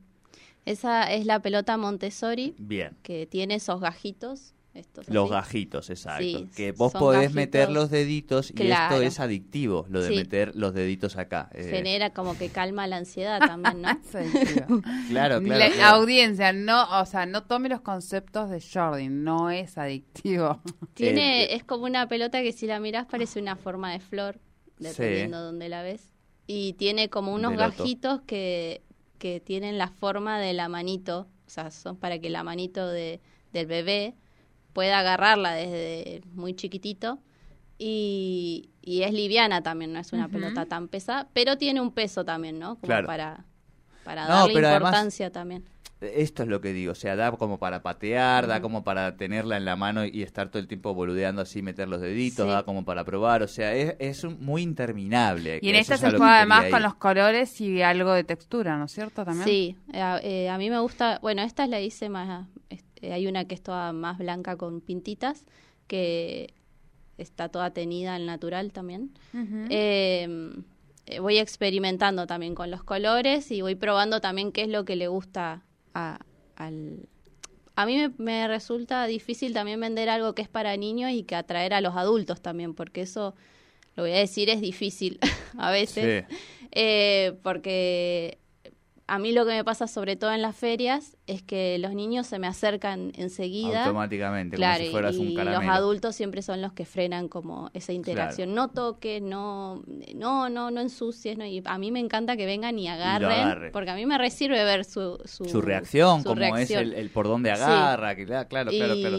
Esa 0.65 1.11
es 1.13 1.25
la 1.25 1.39
pelota 1.41 1.77
Montessori, 1.77 2.53
Bien. 2.59 2.95
que 3.03 3.25
tiene 3.27 3.55
esos 3.55 3.79
gajitos. 3.79 4.53
Estos 4.79 5.07
Los 5.09 5.25
así. 5.25 5.33
gajitos, 5.33 5.89
exacto. 5.89 6.23
Sí, 6.23 6.49
que 6.55 6.71
vos 6.71 6.91
podés 6.93 7.21
gajitos. 7.21 7.35
meter 7.35 7.69
los 7.71 7.89
deditos 7.89 8.49
y 8.51 8.53
Claro. 8.53 8.95
esto 8.95 9.05
es 9.07 9.19
adictivo, 9.19 9.85
lo 9.89 10.01
de 10.01 10.09
Sí. 10.09 10.15
meter 10.15 10.55
los 10.55 10.73
deditos 10.73 11.17
acá. 11.17 11.49
Eh, 11.53 11.63
Genera 11.69 12.11
como 12.11 12.37
que 12.37 12.49
calma 12.49 12.87
la 12.87 12.97
ansiedad 12.97 13.39
también, 13.39 13.81
¿no? 13.81 13.89
Claro, 15.09 15.41
claro. 15.41 15.41
La 15.41 15.69
claro. 15.71 15.97
audiencia, 15.97 16.53
no, 16.53 16.99
o 17.01 17.05
sea, 17.05 17.25
no 17.25 17.43
tome 17.43 17.69
los 17.69 17.81
conceptos 17.81 18.49
de 18.49 18.61
Jordan, 18.61 19.23
no 19.23 19.49
es 19.49 19.77
adictivo. 19.77 20.61
Tiene, 20.93 21.43
Eh, 21.43 21.55
es 21.55 21.63
como 21.63 21.85
una 21.85 22.07
pelota 22.07 22.41
que 22.41 22.51
si 22.53 22.65
la 22.67 22.79
mirás 22.79 23.05
parece 23.05 23.39
una 23.39 23.55
forma 23.55 23.91
de 23.91 23.99
flor, 23.99 24.39
dependiendo 24.79 25.41
dónde 25.43 25.69
la 25.69 25.83
ves. 25.83 26.13
Y 26.47 26.73
tiene 26.73 27.09
como 27.09 27.33
unos 27.33 27.55
gajitos 27.55 28.21
que, 28.21 28.81
que 29.17 29.39
tienen 29.39 29.77
la 29.77 29.89
forma 29.89 30.39
de 30.39 30.53
la 30.53 30.67
manito, 30.69 31.27
o 31.45 31.49
sea, 31.49 31.69
son 31.71 31.97
para 31.97 32.19
que 32.19 32.29
la 32.29 32.43
manito 32.43 32.87
de, 32.87 33.19
del 33.53 33.65
bebé 33.67 34.15
pueda 34.79 34.99
agarrarla 34.99 35.51
desde 35.55 36.21
muy 36.35 36.53
chiquitito. 36.53 37.19
Y, 37.77 38.69
y 38.81 39.03
es 39.03 39.11
liviana 39.13 39.61
también, 39.61 39.91
no 39.91 39.99
es 39.99 40.13
una 40.13 40.29
pelota 40.29 40.65
tan 40.65 40.87
pesada, 40.87 41.27
pero 41.33 41.57
tiene 41.57 41.81
un 41.81 41.91
peso 41.91 42.23
también, 42.23 42.59
¿no? 42.59 42.75
Como 42.75 42.81
Claro. 42.87 43.07
para, 43.07 43.45
para 44.05 44.23
No, 44.27 44.35
darle 44.35 44.53
pero 44.53 44.67
además- 44.67 44.89
importancia 44.91 45.31
también. 45.31 45.65
Esto 46.01 46.43
es 46.43 46.49
lo 46.49 46.61
que 46.61 46.71
digo, 46.71 46.93
o 46.93 46.95
sea, 46.95 47.17
da 47.17 47.29
como 47.33 47.57
para 47.59 47.81
patear, 47.81 48.47
da 48.47 48.61
como 48.61 48.85
para 48.85 49.17
tenerla 49.17 49.57
en 49.57 49.65
la 49.65 49.75
mano 49.75 50.05
y 50.05 50.23
estar 50.23 50.47
todo 50.47 50.61
el 50.61 50.67
tiempo 50.69 50.93
boludeando 50.93 51.41
así, 51.41 51.61
meter 51.61 51.89
los 51.89 51.99
deditos, 51.99 52.45
Sí. 52.45 52.51
da 52.53 52.63
como 52.63 52.85
para 52.85 53.03
probar, 53.03 53.43
o 53.43 53.49
sea, 53.49 53.73
es, 53.75 53.95
es 53.99 54.23
un- 54.23 54.37
muy 54.39 54.61
interminable. 54.61 55.59
Y 55.61 55.67
en 55.69 55.75
esta 55.75 55.95
es 55.95 55.99
se 55.99 56.09
juega 56.11 56.37
además 56.37 56.67
con 56.71 56.81
los 56.83 56.95
colores 56.95 57.59
y 57.59 57.81
algo 57.81 58.13
de 58.13 58.23
textura, 58.23 58.77
¿no 58.77 58.85
es 58.85 58.93
cierto? 58.93 59.25
También. 59.25 59.45
Sí, 59.45 59.75
a, 59.93 60.19
eh, 60.23 60.47
a 60.49 60.57
mí 60.57 60.69
me 60.69 60.79
gusta, 60.79 61.19
bueno, 61.21 61.41
esta 61.41 61.67
la 61.67 61.81
hice 61.81 62.07
más, 62.07 62.47
este, 62.99 63.13
hay 63.13 63.27
una 63.27 63.45
que 63.45 63.55
es 63.55 63.63
toda 63.63 63.93
más 63.93 64.17
blanca 64.17 64.57
con 64.57 64.81
pintitas, 64.81 65.45
que 65.87 66.53
está 67.17 67.47
toda 67.47 67.71
tenida 67.71 68.15
al 68.15 68.25
natural 68.25 68.73
también. 68.73 69.11
Ujú. 69.33 69.67
Eh, 69.69 70.27
eh, 71.05 71.19
voy 71.19 71.37
experimentando 71.37 72.27
también 72.27 72.55
con 72.55 72.69
los 72.69 72.83
colores 72.83 73.51
y 73.51 73.61
voy 73.61 73.75
probando 73.75 74.19
también 74.19 74.51
qué 74.51 74.63
es 74.63 74.67
lo 74.67 74.83
que 74.83 74.97
le 74.97 75.07
gusta 75.07 75.63
a, 75.93 76.19
al... 76.57 77.07
A 77.75 77.85
mí 77.85 77.95
me, 77.95 78.11
me 78.17 78.47
resulta 78.49 79.05
difícil 79.05 79.53
también 79.53 79.79
vender 79.79 80.09
algo 80.09 80.35
que 80.35 80.41
es 80.41 80.49
para 80.49 80.75
niños 80.75 81.11
y 81.11 81.23
que 81.23 81.35
atraer 81.35 81.73
a 81.73 81.79
los 81.79 81.95
adultos 81.95 82.41
también, 82.41 82.73
porque 82.73 83.01
eso, 83.01 83.33
lo 83.95 84.03
voy 84.03 84.11
a 84.11 84.17
decir, 84.17 84.49
es 84.49 84.59
difícil 84.59 85.19
a 85.57 85.71
veces. 85.71 86.25
Sí. 86.29 86.35
Eh, 86.71 87.37
porque 87.43 88.38
a 89.09 89.19
mí 89.19 89.31
lo 89.31 89.45
que 89.45 89.51
me 89.51 89.63
pasa 89.63 89.87
sobre 89.87 90.15
todo 90.15 90.31
en 90.31 90.41
las 90.41 90.55
ferias 90.55 91.17
es 91.27 91.41
que 91.43 91.77
los 91.79 91.93
niños 91.93 92.27
se 92.27 92.39
me 92.39 92.47
acercan 92.47 93.11
enseguida. 93.15 93.85
Automáticamente, 93.85 94.55
Claro, 94.55 94.77
como 94.77 94.85
si 94.85 94.91
fueras 94.91 95.15
y 95.15 95.19
un 95.19 95.25
los 95.27 95.35
caramelo. 95.35 95.71
adultos 95.73 96.15
siempre 96.15 96.41
son 96.41 96.61
los 96.61 96.73
que 96.73 96.85
frenan 96.85 97.27
como 97.27 97.69
esa 97.73 97.91
interacción. 97.93 98.53
No 98.53 98.69
toques, 98.69 99.21
no, 99.21 99.83
no, 100.15 100.49
no, 100.49 100.71
no 100.71 100.81
ensucies, 100.81 101.37
no. 101.37 101.45
Y 101.45 101.61
a 101.65 101.77
mí 101.77 101.91
me 101.91 101.99
encanta 101.99 102.37
que 102.37 102.45
vengan 102.45 102.77
y 102.79 102.87
agarren, 102.87 103.29
agarre. 103.31 103.71
porque 103.71 103.89
a 103.89 103.95
mí 103.95 104.05
me 104.05 104.17
resirve 104.17 104.63
ver 104.63 104.85
su, 104.85 105.19
su, 105.25 105.45
Su 105.45 105.61
reacción, 105.61 106.19
su 106.19 106.29
como 106.29 106.35
reacción. 106.39 106.83
es 106.83 106.87
el, 106.89 106.93
el 106.93 107.09
por 107.09 107.27
dónde 107.27 107.53
Sí. 107.55 107.61
agarra, 107.61 108.15
que, 108.15 108.25
claro, 108.25 108.47
claro, 108.47 108.71
y 108.71 109.01
claro. 109.01 109.17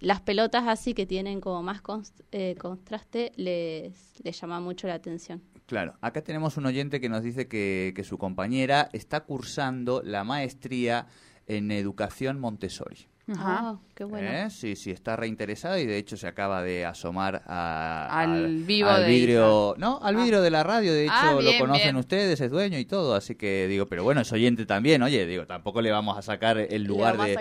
las 0.00 0.20
pelotas 0.20 0.64
así 0.66 0.94
que 0.94 1.06
tienen 1.06 1.40
como 1.40 1.62
más 1.62 1.82
cons- 1.82 2.12
eh, 2.32 2.54
contraste 2.58 3.32
les, 3.36 3.92
les 4.22 4.40
llama 4.40 4.60
mucho 4.60 4.86
la 4.88 4.94
atención. 4.94 5.42
Claro, 5.68 5.98
acá 6.00 6.22
tenemos 6.22 6.56
un 6.56 6.64
oyente 6.64 6.98
que 6.98 7.10
nos 7.10 7.22
dice 7.22 7.46
que, 7.46 7.92
que 7.94 8.02
su 8.02 8.16
compañera 8.16 8.88
está 8.94 9.24
cursando 9.24 10.00
la 10.02 10.24
maestría 10.24 11.08
en 11.46 11.70
educación 11.70 12.40
Montessori. 12.40 13.06
Ajá. 13.30 13.58
Ah, 13.60 13.78
qué 13.94 14.04
bueno. 14.04 14.28
¿Eh? 14.30 14.48
Sí, 14.50 14.74
sí, 14.74 14.90
está 14.90 15.14
reinteresada 15.16 15.78
y 15.80 15.86
de 15.86 15.98
hecho 15.98 16.16
se 16.16 16.26
acaba 16.26 16.62
de 16.62 16.84
asomar 16.86 17.42
a- 17.46 18.08
Al 18.20 18.58
vivo 18.64 18.88
al 18.88 19.02
de 19.02 19.08
vidrio, 19.08 19.74
no, 19.78 19.98
al 20.02 20.16
vidrio 20.16 20.40
de 20.40 20.50
la 20.50 20.62
radio, 20.62 20.92
de 20.92 21.04
hecho 21.04 21.12
Ah, 21.14 21.32
lo 21.32 21.38
bien, 21.40 21.58
conocen 21.58 21.82
bien. 21.88 21.96
ustedes, 21.96 22.40
es 22.40 22.50
dueño 22.50 22.78
y 22.78 22.84
todo, 22.86 23.14
así 23.14 23.34
que 23.34 23.66
digo, 23.68 23.86
pero 23.86 24.02
bueno, 24.04 24.20
es 24.22 24.32
oyente 24.32 24.64
también, 24.66 25.02
oye, 25.02 25.26
digo, 25.26 25.46
tampoco 25.46 25.82
le 25.82 25.90
vamos 25.90 26.16
a 26.16 26.22
sacar 26.22 26.58
el 26.58 26.84
lugar 26.84 27.16
de 27.18 27.36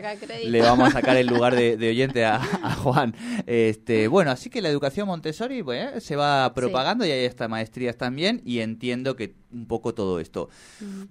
le 0.50 0.62
vamos 0.62 0.90
a 0.90 0.92
sacar 0.92 1.16
el 1.18 1.28
lugar 1.28 1.56
de, 1.56 1.78
de 1.78 1.90
oyente 1.90 2.26
a, 2.26 2.36
a 2.36 2.76
Juan. 2.76 3.14
Este, 3.46 4.08
bueno, 4.08 4.32
así 4.32 4.50
que 4.50 4.62
la 4.62 4.70
educación 4.70 5.08
Montessori 5.08 5.62
bueno, 5.62 6.00
se 6.00 6.16
va 6.16 6.54
propagando 6.54 7.06
y 7.06 7.12
hay 7.12 7.26
estas 7.26 7.50
maestrías 7.50 7.96
también 7.98 8.42
y 8.44 8.60
entiendo 8.60 9.16
que 9.16 9.36
un 9.52 9.68
poco 9.68 9.94
todo 9.94 10.20
esto. 10.20 10.50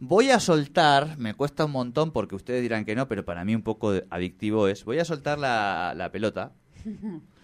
Voy 0.00 0.30
a 0.30 0.40
soltar, 0.40 1.18
me 1.18 1.34
cuesta 1.34 1.64
un 1.64 1.72
montón 1.72 2.10
porque 2.12 2.34
ustedes 2.34 2.62
dirán 2.62 2.84
que 2.84 2.94
no, 2.94 3.08
pero 3.08 3.24
para 3.24 3.44
mí 3.44 3.54
un 3.54 3.62
poco 3.62 3.92
adictivo 4.10 4.68
es, 4.68 4.84
voy 4.84 4.98
a 4.98 5.04
soltar 5.04 5.38
la, 5.38 5.94
la 5.96 6.10
pelota 6.10 6.52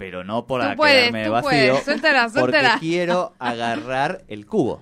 pero 0.00 0.24
no 0.24 0.46
por 0.46 0.62
Tú 0.62 0.76
puedes, 0.76 1.10
quedarme 1.10 1.28
vacío, 1.28 1.50
puedes. 1.50 1.84
Suéltala, 1.84 2.30
porque 2.34 2.68
quiero 2.80 3.34
agarrar 3.38 4.24
el 4.28 4.46
cubo. 4.46 4.80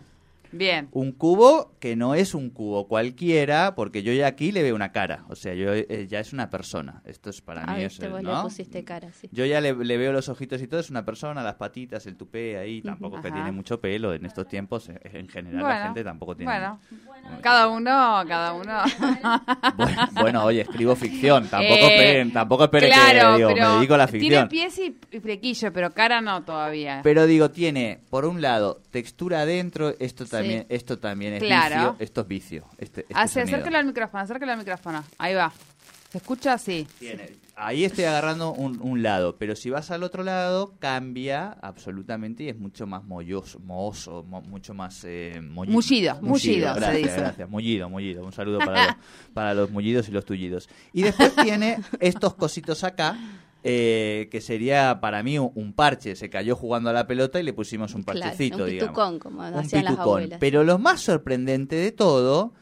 Bien. 0.52 0.88
Un 0.92 1.12
cubo 1.12 1.72
que 1.80 1.96
no 1.96 2.14
es 2.14 2.34
un 2.34 2.50
cubo 2.50 2.88
cualquiera, 2.88 3.74
porque 3.74 4.02
yo 4.02 4.12
ya 4.12 4.26
aquí 4.26 4.52
le 4.52 4.62
veo 4.62 4.74
una 4.74 4.92
cara. 4.92 5.24
O 5.28 5.36
sea, 5.36 5.54
yo 5.54 5.72
eh, 5.74 6.06
ya 6.08 6.20
es 6.20 6.32
una 6.32 6.50
persona. 6.50 7.02
Esto 7.04 7.30
es 7.30 7.40
para 7.40 7.64
Ah, 7.64 7.76
mí 7.76 7.82
eso, 7.84 8.08
vos 8.10 8.22
le 8.22 8.28
¿no? 8.30 8.42
pusiste 8.42 8.84
cara, 8.84 9.12
sí. 9.12 9.28
Yo 9.32 9.44
ya 9.44 9.60
le, 9.60 9.74
le 9.74 9.96
veo 9.96 10.12
los 10.12 10.28
ojitos 10.28 10.60
y 10.62 10.66
todo, 10.66 10.80
es 10.80 10.90
una 10.90 11.04
persona, 11.04 11.42
las 11.42 11.54
patitas, 11.56 12.06
el 12.06 12.16
tupé 12.16 12.56
ahí, 12.58 12.80
tampoco 12.82 13.20
que 13.20 13.30
tiene 13.30 13.52
mucho 13.52 13.80
pelo 13.80 14.14
en 14.14 14.24
estos 14.24 14.46
tiempos, 14.48 14.88
eh, 14.88 14.98
en 15.12 15.28
general 15.28 15.58
la 15.62 15.68
Bueno, 15.68 15.84
gente 15.84 16.04
tampoco 16.04 16.36
tiene. 16.36 16.50
Bueno, 16.52 16.80
cada 17.42 17.68
uno, 17.68 17.90
cada 18.26 18.52
uno. 18.54 18.78
Bueno, 19.76 20.08
bueno, 20.20 20.44
oye, 20.44 20.62
escribo 20.62 20.94
ficción, 20.96 21.48
tampoco 21.48 21.74
Eh, 21.74 21.94
esperen, 21.94 22.32
tampoco 22.32 22.64
esperen 22.64 22.90
claro, 22.90 23.30
que 23.32 23.36
digo, 23.38 23.48
pero 23.54 23.68
me 23.70 23.74
dedico 23.76 23.94
a 23.94 23.98
la 23.98 24.06
Tiene 24.06 24.24
ficción. 24.24 24.48
pies 24.48 24.78
y, 24.78 24.96
y 25.16 25.20
flequillo, 25.20 25.72
pero 25.72 25.90
cara 25.92 26.20
no 26.20 26.42
todavía. 26.44 27.00
Pero 27.02 27.26
digo, 27.26 27.50
tiene, 27.50 28.00
por 28.10 28.24
un 28.24 28.40
lado, 28.40 28.80
textura 28.90 29.40
adentro, 29.42 29.94
esto 29.98 30.24
también, 30.40 30.66
esto 30.68 30.98
también 30.98 31.34
es 31.34 31.42
Claro. 31.42 31.74
vicio, 31.74 31.96
esto 31.98 32.20
es 32.22 32.28
vicio. 32.28 32.64
Este, 32.78 33.00
este 33.02 33.14
acérquelo 33.14 33.78
al 33.78 33.86
micrófono, 33.86 34.22
acérquelo 34.22 34.52
al 34.52 34.58
micrófono. 34.58 35.04
Ahí 35.18 35.34
va. 35.34 35.52
¿Se 36.10 36.18
escucha 36.18 36.54
así? 36.54 36.86
Tiene. 36.98 37.32
Ahí 37.54 37.84
estoy 37.84 38.04
agarrando 38.04 38.52
un, 38.54 38.80
un 38.80 39.02
lado, 39.02 39.36
pero 39.36 39.54
si 39.54 39.68
vas 39.68 39.90
al 39.90 40.02
otro 40.04 40.22
lado, 40.22 40.74
cambia 40.78 41.50
absolutamente 41.60 42.44
y 42.44 42.48
es 42.48 42.56
mucho 42.58 42.86
más 42.86 43.04
molloso, 43.04 43.58
mohoso, 43.58 44.22
mo- 44.22 44.40
mucho 44.40 44.72
más... 44.72 45.04
Eh, 45.04 45.38
molli- 45.42 45.68
Mullido, 45.70 46.18
mullido, 46.22 46.72
se 46.72 46.80
gracias, 46.80 47.02
dice. 47.02 47.16
gracias. 47.20 47.50
Mullido, 47.50 47.90
mullido. 47.90 48.24
Un 48.24 48.32
saludo 48.32 48.58
para, 48.64 48.86
los, 48.86 48.94
para 49.34 49.54
los 49.54 49.70
mullidos 49.70 50.08
y 50.08 50.12
los 50.12 50.24
tullidos. 50.24 50.68
Y 50.94 51.02
después 51.02 51.34
tiene 51.42 51.78
estos 52.00 52.34
cositos 52.36 52.84
acá, 52.84 53.18
eh, 53.64 54.28
que 54.30 54.40
sería 54.40 55.00
para 55.00 55.22
mí 55.22 55.38
un, 55.38 55.72
parche. 55.74 56.14
Se 56.16 56.30
cayó 56.30 56.54
jugando 56.56 56.90
a 56.90 56.92
la 56.92 57.06
pelota 57.06 57.40
y 57.40 57.42
le 57.42 57.52
pusimos 57.52 57.94
un 57.94 58.02
Claro, 58.04 58.20
parchecito, 58.20 58.58
un 58.64 58.66
digamos. 58.70 58.90
pitucón, 58.90 59.18
como 59.18 59.40
Un 59.40 59.54
hacían 59.54 59.84
las 59.84 59.92
pitucón. 59.94 60.00
abuelas. 60.18 60.38
Pero 60.40 60.64
lo 60.64 60.78
más 60.78 61.00
sorprendente 61.00 61.76
de 61.76 61.92
todo 61.92 62.54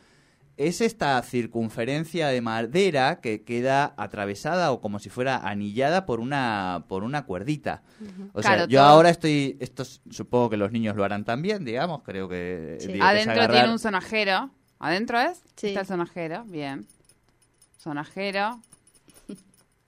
es 0.57 0.81
esta 0.81 1.21
circunferencia 1.23 2.29
de 2.29 2.41
madera 2.41 3.21
que 3.21 3.43
queda 3.45 3.93
atravesada 3.99 4.73
o 4.73 4.81
como 4.81 4.99
si 4.99 5.11
fuera 5.11 5.37
anillada 5.37 6.07
por 6.07 6.19
una 6.19 6.87
por 6.89 7.05
una 7.05 7.27
cuerdita. 7.27 7.83
O 8.33 8.41
sea, 8.41 8.53
Claro, 8.55 8.69
yo 8.71 8.79
todo- 8.81 8.89
ahora 8.89 9.11
estoy, 9.11 9.59
esto 9.61 9.83
es- 9.83 10.01
supongo 10.11 10.49
que 10.49 10.57
los 10.57 10.73
niños 10.73 10.97
lo 10.97 11.05
harán 11.05 11.27
también, 11.27 11.63
digamos, 11.67 12.03
creo 12.05 12.27
que, 12.27 12.79
Sí. 12.81 12.87
digo, 12.87 12.93
que 12.95 12.99
es 13.01 13.05
Adentro 13.05 13.33
agarrar- 13.35 13.51
tiene 13.59 13.73
un 13.73 13.79
sonajero. 13.79 14.51
¿Adentro 14.79 15.21
es? 15.21 15.43
Sí. 15.57 15.69
Está 15.69 15.81
el 15.81 15.87
sonajero, 15.87 16.45
bien. 16.45 16.87
Sonajero. 17.77 18.61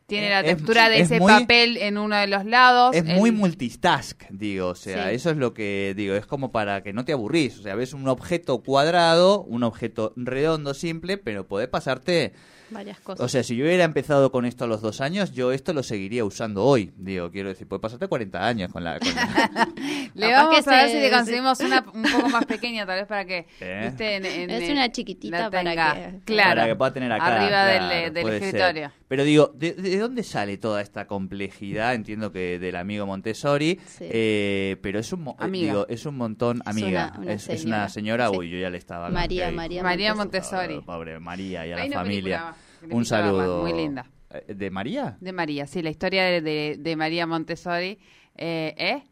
Tiene 0.09 0.29
Eh, 0.29 0.31
la 0.31 0.41
es- 0.41 0.47
textura 0.57 0.89
de 0.89 1.01
es 1.01 1.11
ese 1.11 1.21
muy- 1.21 1.31
papel 1.31 1.77
en 1.77 1.99
uno 1.99 2.17
de 2.17 2.27
los 2.29 2.47
lados. 2.47 2.97
Es 2.97 3.05
muy 3.05 3.31
multitask, 3.31 4.23
digo, 4.31 4.69
o 4.69 4.75
sea, 4.75 5.11
Sí. 5.11 5.15
eso 5.17 5.31
es 5.31 5.37
lo 5.37 5.53
que 5.53 5.93
digo, 5.95 6.15
es 6.15 6.25
como 6.25 6.51
para 6.51 6.83
que 6.83 6.95
no 6.95 7.05
te 7.05 7.13
aburrís, 7.13 7.59
o 7.59 7.63
sea, 7.63 7.75
ves 7.75 7.93
un 7.93 8.09
objeto 8.09 8.63
cuadrado, 8.63 9.43
un 9.43 9.65
objeto 9.65 10.15
redondo, 10.17 10.73
simple, 10.73 11.19
pero 11.19 11.47
puede 11.47 11.69
pasarte 11.69 12.33
Varias 12.71 13.01
cosas. 13.01 13.25
O 13.25 13.29
sea, 13.29 13.43
si 13.43 13.57
yo 13.57 13.65
hubiera 13.65 13.85
empezado 13.85 14.31
con 14.33 14.45
esto 14.47 14.65
a 14.65 14.67
los 14.67 14.81
dos 14.83 15.01
años, 15.03 15.33
yo 15.33 15.53
esto 15.53 15.73
lo 15.75 15.83
seguiría 15.83 16.25
usando 16.25 16.65
hoy. 16.65 16.93
Digo, 16.97 17.31
quiero 17.31 17.49
decir, 17.51 17.67
puede 17.67 17.81
pasarte 17.81 18.09
40 18.09 18.47
años 18.47 18.71
con 18.73 18.85
la... 18.85 18.99
con 18.99 19.09
la- 19.15 19.69
Le 20.15 20.33
vamos 20.33 20.65
que 20.65 20.71
a 20.71 20.73
ver 20.75 20.89
se- 20.91 20.97
si 20.97 21.01
le 21.01 21.11
conseguimos 21.11 21.61
una 21.61 21.85
un 21.95 22.03
poco 22.03 22.29
más 22.31 22.45
pequeña, 22.47 22.85
tal 22.87 22.99
vez 23.01 23.07
para 23.09 23.25
que 23.27 23.47
¿Eh? 23.61 23.81
viste, 23.89 24.17
en- 24.17 24.25
en- 24.27 24.51
Es 24.51 24.71
una 24.71 24.91
chiquitita 24.91 25.51
para 25.51 25.71
que- 25.71 26.21
claro, 26.25 26.51
Para 26.61 26.67
que 26.67 26.77
pueda 26.77 26.93
tener 26.95 27.13
acá. 27.13 27.27
arriba 27.27 27.49
claro, 27.49 27.89
del, 28.15 28.41
ser. 28.41 28.91
Pero 29.09 29.25
digo, 29.25 29.53
¿de, 29.55 29.73
de 29.73 29.99
dónde 29.99 30.23
sale 30.23 30.59
toda 30.59 30.83
esta 30.83 31.07
complejidad? 31.07 31.95
Entiendo 31.95 32.31
que 32.31 32.59
del 32.59 32.77
amigo 32.77 33.07
Montessori, 33.07 33.81
Sí. 33.87 34.05
eh, 34.07 34.77
pero 34.83 34.99
es 34.99 35.13
un, 35.13 35.27
eh, 35.29 35.35
Amiga. 35.39 35.67
digo, 35.73 35.87
es 35.89 36.05
un 36.07 36.17
montón... 36.17 36.61
Amiga, 36.67 37.13
una- 37.15 37.23
una 37.23 37.33
es, 37.33 37.49
es 37.49 37.65
una 37.65 37.89
señora. 37.89 38.29
Sí. 38.29 38.37
Uy, 38.37 38.51
yo 38.51 38.59
ya 38.59 38.69
le 38.71 38.77
estaba... 38.79 39.07
hablando, 39.07 39.21
María. 39.21 39.51
María, 39.51 39.83
María 39.83 40.15
Montessori. 40.15 40.75
Montessori. 40.75 40.87
Pobre 40.87 41.19
María 41.21 41.67
y 41.67 41.73
a 41.73 41.77
Hay 41.77 41.89
la 41.89 41.97
familia. 41.97 42.55
película 42.81 42.97
Un 42.99 43.05
saludo. 43.07 43.63
muy 43.63 43.73
linda. 43.73 44.05
Eh, 44.31 44.55
¿De 44.55 44.71
María? 44.71 45.17
De 45.21 45.33
María, 45.33 45.67
sí, 45.67 45.81
la 45.81 45.89
historia 45.91 46.25
de, 46.27 46.43
de, 46.43 46.77
de 46.79 46.97
María 46.97 47.27
Montessori. 47.27 47.99
Eh, 48.37 48.75
¿eh? 48.77 49.03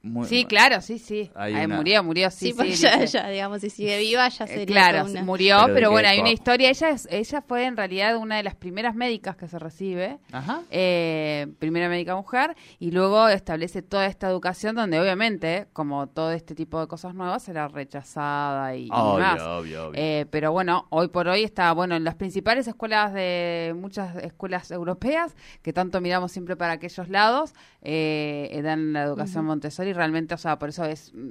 Muy- 0.00 0.28
Sí, 0.28 0.44
claro, 0.44 0.80
sí, 0.80 0.98
sí. 1.00 1.28
Ay, 1.34 1.54
una- 1.64 1.76
murió, 1.76 2.04
murió, 2.04 2.30
sí, 2.30 2.38
Sí, 2.38 2.46
sí. 2.52 2.54
porque 2.56 2.72
ya, 2.76 3.04
ya, 3.04 3.28
digamos, 3.28 3.60
si 3.60 3.68
sigue 3.68 3.98
viva 3.98 4.28
ya 4.28 4.44
Eh, 4.44 4.48
sería 4.48 4.66
claro, 4.66 5.04
una- 5.10 5.22
murió, 5.24 5.58
Pero 5.74 5.90
bueno, 5.90 6.08
hay 6.08 6.20
una 6.20 6.30
historia. 6.30 6.70
Ella, 6.70 6.90
es- 6.90 7.08
ella 7.10 7.42
fue 7.42 7.64
en 7.64 7.76
realidad 7.76 8.16
una 8.16 8.36
de 8.36 8.44
las 8.44 8.54
primeras 8.54 8.94
médicas 8.94 9.36
que 9.36 9.48
se 9.48 9.58
recibe. 9.58 10.18
Ajá. 10.32 10.62
eh, 10.70 11.48
primera 11.58 11.88
médica 11.88 12.14
mujer 12.14 12.54
y 12.78 12.90
luego 12.92 13.28
establece 13.28 13.82
toda 13.82 14.06
esta 14.06 14.28
educación 14.28 14.76
donde 14.76 15.00
obviamente 15.00 15.66
como 15.72 16.06
todo 16.08 16.30
este 16.32 16.54
tipo 16.54 16.78
de 16.80 16.86
cosas 16.86 17.14
nuevas 17.14 17.48
era 17.48 17.66
rechazada 17.68 18.74
y, 18.76 18.84
y 18.86 18.88
Obvio, 18.92 19.14
demás. 19.14 19.40
obvio, 19.42 19.86
obvio. 19.88 19.92
Eh, 20.00 20.26
pero 20.30 20.52
bueno, 20.52 20.86
hoy 20.90 21.08
por 21.08 21.28
hoy 21.28 21.42
está, 21.42 21.72
bueno, 21.72 21.96
en 21.96 22.04
las 22.04 22.14
principales 22.14 22.68
escuelas 22.68 23.12
de 23.12 23.74
muchas 23.76 24.16
escuelas 24.16 24.70
europeas, 24.70 25.34
que 25.62 25.72
tanto 25.72 26.00
miramos 26.00 26.32
siempre 26.32 26.56
para 26.56 26.74
aquellos 26.74 27.08
lados, 27.08 27.52
eh, 27.82 28.48
eh, 28.52 28.62
dan 28.62 28.92
la 28.92 29.02
educación 29.02 29.44
Montessori, 29.44 29.92
realmente, 29.98 30.32
o 30.34 30.38
sea, 30.38 30.58
por 30.58 30.70
eso 30.70 30.84
es, 30.86 31.12
mm, 31.14 31.30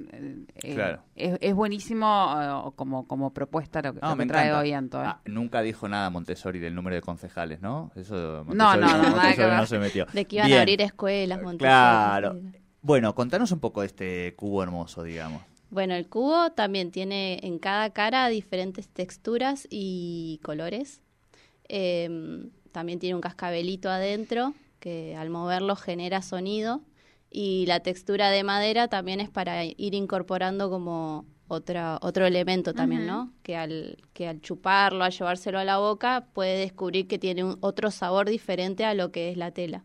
eh, 0.62 0.74
Claro. 0.74 1.02
es, 1.16 1.36
es 1.40 1.54
buenísimo 1.54 2.06
eh, 2.68 2.72
como, 2.76 3.08
como 3.08 3.32
propuesta 3.34 3.82
lo 3.82 3.94
que, 3.94 4.00
No, 4.00 4.10
lo 4.10 4.16
me 4.16 4.24
que 4.24 4.28
trae 4.28 4.44
encanta. 4.46 4.60
hoy 4.60 4.72
Anto. 4.72 5.02
¿eh? 5.02 5.06
Ah, 5.06 5.20
nunca 5.24 5.60
dijo 5.62 5.88
nada 5.88 6.10
Montessori 6.10 6.60
del 6.60 6.74
número 6.76 6.94
de 6.94 7.02
concejales, 7.02 7.60
¿no? 7.60 7.90
Eso 7.96 8.44
Montessori, 8.46 8.56
No, 8.56 8.76
no, 8.76 9.02
no, 9.02 9.10
Montessori 9.16 9.56
no 9.56 9.66
se 9.66 9.78
metió. 9.80 10.06
De 10.12 10.24
que 10.26 10.36
iban 10.36 10.46
Bien. 10.46 10.58
a 10.58 10.62
abrir 10.62 10.80
escuelas, 10.82 11.38
Montessori. 11.42 11.58
Claro. 11.68 12.40
Bueno, 12.82 13.14
contanos 13.14 13.50
un 13.50 13.58
poco 13.58 13.80
de 13.80 13.88
este 13.88 14.34
cubo 14.36 14.62
hermoso, 14.62 15.02
digamos. 15.02 15.42
Bueno, 15.70 15.94
el 15.94 16.06
cubo 16.08 16.52
también 16.52 16.90
tiene 16.92 17.40
en 17.42 17.58
cada 17.58 17.90
cara 17.90 18.28
diferentes 18.28 18.88
texturas 18.88 19.66
y 19.70 20.40
colores. 20.44 21.02
Em, 21.68 22.50
también 22.72 22.98
tiene 22.98 23.14
un 23.14 23.20
cascabelito 23.20 23.90
adentro 23.90 24.54
que 24.80 25.16
al 25.16 25.28
moverlo 25.30 25.76
genera 25.76 26.22
sonido. 26.22 26.80
Y 27.30 27.66
la 27.66 27.80
textura 27.80 28.30
de 28.30 28.42
madera 28.42 28.88
también 28.88 29.20
es 29.20 29.28
para 29.28 29.64
ir 29.64 29.94
incorporando 29.94 30.70
como 30.70 31.26
otra, 31.48 31.98
otro 32.02 32.26
elemento 32.26 32.74
también, 32.74 33.06
¿no? 33.06 33.32
Que 33.42 33.56
al, 33.56 33.98
que 34.12 34.28
al 34.28 34.40
chuparlo, 34.40 35.04
al 35.04 35.12
llevárselo 35.12 35.58
a 35.58 35.64
la 35.64 35.78
boca, 35.78 36.28
puede 36.32 36.58
descubrir 36.58 37.06
que 37.06 37.18
tiene 37.18 37.44
un, 37.44 37.58
otro 37.60 37.90
sabor 37.90 38.28
diferente 38.28 38.84
a 38.84 38.94
lo 38.94 39.10
que 39.10 39.30
es 39.30 39.36
la 39.36 39.50
tela. 39.50 39.84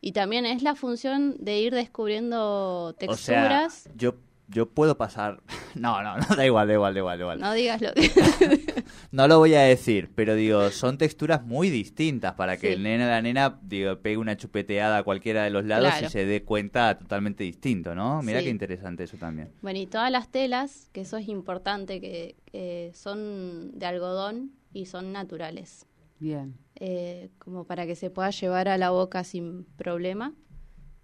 Y 0.00 0.12
también 0.12 0.44
es 0.44 0.62
la 0.62 0.74
función 0.74 1.36
de 1.38 1.58
ir 1.58 1.74
descubriendo 1.74 2.86
O 2.88 2.92
texturas. 2.92 3.74
sea, 3.74 3.92
yo, 3.96 4.14
yo 4.48 4.68
puedo 4.70 4.96
pasar... 4.96 5.42
No, 5.74 6.00
no, 6.04 6.16
no, 6.16 6.24
da 6.36 6.46
igual, 6.46 6.68
da 6.68 6.74
igual, 6.74 6.94
da 6.94 7.00
igual, 7.00 7.18
da 7.18 7.22
igual. 7.24 7.40
No 7.40 7.52
digas 7.52 7.80
lo 7.82 7.92
que... 7.94 8.08
No 9.10 9.26
lo 9.26 9.38
voy 9.40 9.54
a 9.54 9.62
decir, 9.62 10.08
pero 10.14 10.36
digo, 10.36 10.70
son 10.70 10.98
texturas 10.98 11.44
muy 11.44 11.68
distintas 11.68 12.34
para 12.34 12.56
que 12.56 12.68
Sí. 12.68 12.72
el 12.74 12.82
nene 12.84 13.06
o 13.06 13.08
la 13.08 13.20
nena 13.20 13.58
digo, 13.62 13.98
pegue 13.98 14.16
una 14.16 14.36
chupeteada 14.36 14.98
a 14.98 15.02
cualquiera 15.02 15.42
de 15.42 15.50
los 15.50 15.64
lados 15.64 15.88
Claro. 15.90 16.06
y 16.06 16.10
se 16.10 16.26
dé 16.26 16.44
cuenta 16.44 16.96
totalmente 16.96 17.42
distinto, 17.42 17.96
¿no? 17.96 18.22
Mira 18.22 18.38
Sí. 18.38 18.44
qué 18.44 18.50
interesante 18.50 19.02
eso 19.02 19.16
también. 19.16 19.50
Bueno, 19.62 19.80
y 19.80 19.86
todas 19.86 20.12
las 20.12 20.30
telas, 20.30 20.90
que 20.92 21.00
eso 21.00 21.16
es 21.16 21.26
importante, 21.28 22.00
que 22.00 22.36
que 22.52 22.92
son 22.94 23.76
de 23.76 23.86
algodón 23.86 24.52
y 24.72 24.86
son 24.86 25.10
naturales, 25.10 25.86
Bien. 26.20 26.54
eh, 26.76 27.30
como 27.38 27.64
para 27.64 27.84
que 27.84 27.96
se 27.96 28.10
pueda 28.10 28.30
llevar 28.30 28.68
a 28.68 28.78
la 28.78 28.90
boca 28.90 29.24
sin 29.24 29.64
problema. 29.76 30.32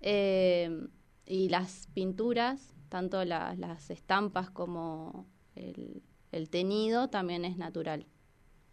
Eh, 0.00 0.87
y 1.26 1.49
las 1.49 1.88
pinturas, 1.92 2.73
tanto 2.90 3.25
la- 3.25 3.54
las 3.56 3.90
estampas 3.90 4.50
como 4.50 5.26
el, 5.56 6.02
el 6.32 6.50
teñido, 6.50 7.09
también 7.11 7.47
es 7.47 7.56
natural. 7.59 8.06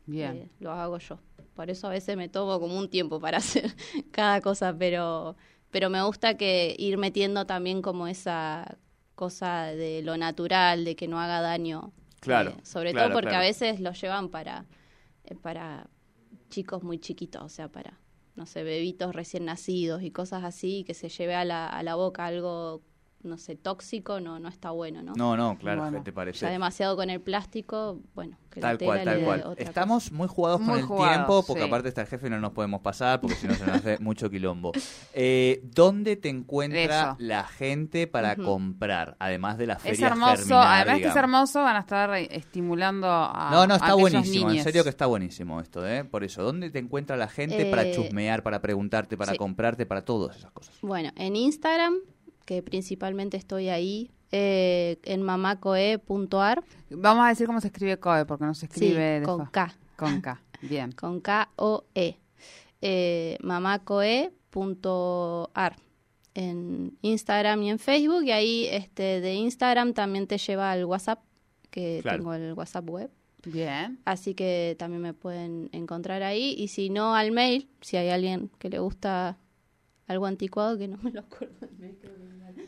Bien. 0.06 0.44
Eh, 0.44 0.50
lo 0.60 0.72
hago 0.72 0.98
yo. 1.00 1.20
Por 1.56 1.70
eso 1.70 1.88
a 1.88 1.92
veces 1.92 2.18
me 2.18 2.30
tomo 2.30 2.60
como 2.60 2.78
un 2.78 2.90
tiempo 2.90 3.20
para 3.20 3.38
hacer 3.40 3.76
cada 4.12 4.42
cosa, 4.42 4.76
pero, 4.78 5.36
pero 5.72 5.90
me 5.90 6.04
gusta 6.04 6.38
que 6.38 6.76
ir 6.78 6.98
metiendo 6.98 7.46
también 7.46 7.82
como 7.82 8.08
esa 8.08 8.78
cosa 9.16 9.66
de 9.68 10.02
lo 10.04 10.18
natural, 10.18 10.86
de 10.86 10.96
que 10.96 11.08
no 11.08 11.20
haga 11.20 11.42
daño. 11.42 11.94
Claro, 12.20 12.52
Eh, 12.52 12.62
sobre 12.64 12.92
claro, 12.92 13.10
todo 13.10 13.14
porque 13.14 13.30
claro. 13.30 13.38
a 13.38 13.48
veces 13.48 13.80
lo 13.80 13.92
llevan 13.94 14.30
para, 14.30 14.66
eh, 15.26 15.36
para 15.36 15.90
chicos 16.50 16.84
muy 16.84 17.00
chiquitos, 17.00 17.44
o 17.44 17.50
sea, 17.50 17.70
para, 17.72 18.00
no 18.36 18.46
sé, 18.46 18.64
bebitos 18.64 19.16
recién 19.16 19.46
nacidos 19.46 20.04
y 20.04 20.12
cosas 20.12 20.44
así, 20.44 20.84
que 20.86 20.94
se 20.94 21.10
lleve 21.10 21.36
a 21.36 21.46
la, 21.46 21.68
a 21.68 21.84
la 21.84 21.96
boca 21.96 22.26
algo 22.26 22.82
no 23.24 23.38
sé, 23.38 23.56
tóxico, 23.56 24.20
no, 24.22 24.40
no 24.40 24.48
está 24.48 24.72
bueno, 24.72 25.02
¿no? 25.04 25.14
No, 25.16 25.36
no, 25.36 25.58
claro, 25.58 25.82
Bueno. 25.82 25.98
¿qué 25.98 26.04
te 26.04 26.14
parece? 26.14 26.46
Ya 26.46 26.52
demasiado 26.52 26.96
con 26.96 27.10
el 27.10 27.20
plástico, 27.20 28.00
bueno, 28.14 28.38
que 28.50 28.62
la 28.62 28.70
Tal 28.70 28.78
tela 28.78 28.88
cual, 28.92 29.00
le 29.00 29.06
tal 29.06 29.20
dé 29.20 29.26
cual. 29.26 29.56
Estamos 29.58 30.12
muy 30.12 30.28
jugados 30.28 30.60
con 30.60 30.70
Muy 30.70 30.80
el 30.80 30.86
jugados, 30.86 31.16
tiempo, 31.16 31.44
porque 31.46 31.62
sí. 31.64 31.68
aparte 31.68 31.90
está 31.90 32.02
el 32.02 32.08
jefe 32.08 32.28
y 32.28 32.30
no 32.30 32.40
nos 32.40 32.52
podemos 32.54 32.82
pasar, 32.82 33.20
porque 33.20 33.36
si 33.36 33.48
no 33.48 33.56
se 33.56 33.66
nos 33.66 33.76
hace 33.78 33.98
mucho 34.00 34.30
quilombo. 34.30 34.72
Eh, 35.14 35.62
¿Dónde 35.64 36.16
te 36.16 36.30
encuentra 36.30 37.02
Eso. 37.12 37.16
la 37.20 37.44
gente 37.44 38.08
para 38.08 38.34
Ujú. 38.34 38.44
comprar, 38.44 39.16
además 39.20 39.58
de 39.58 39.68
la 39.68 39.74
Es 39.74 39.82
feria 39.82 40.08
hermoso, 40.08 40.36
Germinar, 40.38 40.68
además 40.68 41.02
que 41.02 41.08
es 41.08 41.16
hermoso, 41.16 41.62
van 41.64 41.76
a 41.76 41.80
estar 41.80 42.14
estimulando 42.16 43.08
a 43.10 43.50
No, 43.52 43.68
no, 43.68 43.76
está 43.76 43.94
buenísimo, 43.96 44.52
en 44.52 44.64
serio 44.64 44.84
que 44.84 44.90
está 44.90 45.06
buenísimo 45.08 45.60
esto, 45.60 45.86
¿eh? 45.88 46.04
Por 46.06 46.24
eso, 46.24 46.44
¿dónde 46.44 46.70
te 46.70 46.80
encuentra 46.80 47.18
la 47.18 47.28
gente 47.28 47.66
para 47.66 47.84
Eh, 47.84 47.92
chusmear, 47.92 48.44
para 48.44 48.62
preguntarte, 48.62 49.18
para 49.18 49.34
sí. 49.34 49.38
comprarte, 49.38 49.86
para 49.86 50.06
todas 50.06 50.38
esas 50.38 50.52
cosas? 50.52 50.76
Bueno, 50.82 51.12
en 51.16 51.36
Instagram, 51.36 51.96
que 52.48 52.64
principalmente 52.64 53.38
estoy 53.38 53.70
ahí, 53.70 54.10
eh, 54.32 54.98
en 55.04 55.22
mamacoe.ar, 55.22 56.64
Vamos 56.90 57.26
a 57.26 57.30
decir 57.30 57.46
cómo 57.46 57.62
se 57.62 57.68
escribe 57.68 58.00
COE, 58.00 58.26
porque 58.26 58.46
no 58.46 58.54
se 58.56 58.62
sí, 58.62 58.66
escribe 58.72 59.20
de 59.20 59.26
con 59.26 59.46
fa- 59.46 59.52
K, 59.52 59.76
Con 59.98 60.22
K, 60.22 60.42
bien. 60.62 60.92
con 60.94 61.20
K-O-E, 61.22 62.18
eh, 62.82 63.38
mamacoe.ar 64.54 65.76
en 66.34 66.98
Instagram 67.02 67.64
y 67.64 67.70
en 67.72 67.80
Facebook, 67.80 68.24
y 68.24 68.32
ahí 68.32 68.68
este, 68.72 69.22
de 69.22 69.34
Instagram 69.36 69.94
también 69.94 70.28
te 70.28 70.38
lleva 70.38 70.72
al 70.72 70.86
WhatsApp, 70.86 71.20
que 71.72 72.00
Claro. 72.04 72.18
tengo 72.20 72.34
el 72.36 72.54
WhatsApp 72.54 72.88
web. 72.90 73.10
Bien. 73.46 74.00
Así 74.06 74.36
que 74.36 74.76
también 74.78 75.02
me 75.02 75.14
pueden 75.14 75.70
encontrar 75.72 76.22
ahí. 76.22 76.54
Y 76.58 76.68
si 76.68 76.90
no, 76.90 77.16
al 77.16 77.32
mail, 77.32 77.70
si 77.82 77.98
hay 77.98 78.10
alguien 78.10 78.52
que 78.60 78.70
le 78.70 78.78
gusta 78.80 79.38
algo 80.08 80.26
anticuado, 80.26 80.78
que 80.78 80.88
no 80.88 80.98
me 81.02 81.12
lo 81.12 81.22
acuerdo. 81.22 81.68